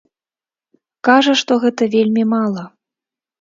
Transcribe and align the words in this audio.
Кажа, 1.09 1.33
што 1.41 1.59
гэтага 1.67 1.91
вельмі 1.97 2.23
мала. 2.33 2.63